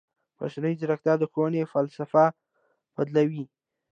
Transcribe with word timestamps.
مصنوعي 0.39 0.75
ځیرکتیا 0.79 1.13
د 1.19 1.23
ښوونې 1.31 1.61
فلسفه 1.71 2.25
بدلوي. 2.95 3.43